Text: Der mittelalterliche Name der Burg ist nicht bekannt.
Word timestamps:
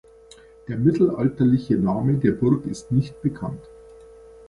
Der 0.67 0.77
mittelalterliche 0.79 1.75
Name 1.77 2.15
der 2.15 2.31
Burg 2.31 2.65
ist 2.65 2.91
nicht 2.91 3.21
bekannt. 3.21 3.63